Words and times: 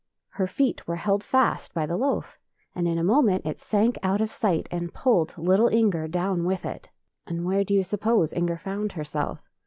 Her 0.29 0.47
feet 0.47 0.87
were 0.87 0.95
held 0.95 1.23
fast 1.23 1.75
by 1.75 1.85
the 1.85 1.95
loaf, 1.95 2.39
and 2.73 2.87
in 2.87 2.97
a 2.97 3.03
moment 3.03 3.45
it 3.45 3.59
sank 3.59 3.99
out 4.01 4.19
of 4.19 4.31
sight 4.31 4.67
and 4.71 4.91
pulled 4.91 5.37
little 5.37 5.67
Inger 5.67 6.07
down 6.07 6.43
with 6.43 6.65
it. 6.65 6.89
And 7.27 7.45
where 7.45 7.63
do 7.63 7.75
you 7.75 7.83
suppose 7.83 8.33
Inger 8.33 8.57
found 8.57 8.93
herself? 8.93 9.47